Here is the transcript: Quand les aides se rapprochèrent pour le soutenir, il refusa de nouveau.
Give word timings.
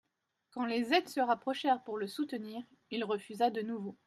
Quand 0.49 0.65
les 0.65 0.93
aides 0.95 1.09
se 1.09 1.19
rapprochèrent 1.19 1.83
pour 1.83 1.99
le 1.99 2.07
soutenir, 2.07 2.63
il 2.89 3.03
refusa 3.05 3.51
de 3.51 3.61
nouveau. 3.61 3.95